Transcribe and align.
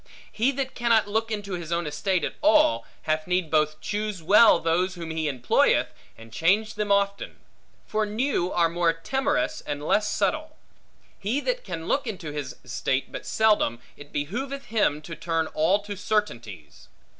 He 0.31 0.51
that 0.53 0.73
cannot 0.73 1.07
look 1.07 1.29
into 1.29 1.53
his 1.53 1.71
own 1.71 1.85
estate 1.85 2.23
at 2.23 2.33
all, 2.41 2.87
had 3.03 3.27
need 3.27 3.51
both 3.51 3.79
choose 3.81 4.23
well 4.23 4.57
those 4.57 4.95
whom 4.95 5.11
he 5.11 5.27
employeth, 5.27 5.93
and 6.17 6.33
change 6.33 6.73
them 6.73 6.91
often; 6.91 7.35
for 7.85 8.03
new 8.03 8.51
are 8.51 8.67
more 8.67 8.93
timorous 8.93 9.61
and 9.63 9.85
less 9.85 10.11
subtle. 10.11 10.57
He 11.19 11.39
that 11.41 11.63
can 11.63 11.87
look 11.87 12.07
into 12.07 12.31
his 12.31 12.55
estate 12.65 13.11
but 13.11 13.27
seldom, 13.27 13.79
it 13.95 14.11
behooveth 14.11 14.63
him 14.65 15.03
to 15.03 15.15
turn 15.15 15.45
all 15.53 15.77
to 15.83 15.95
certainties. 15.95 16.87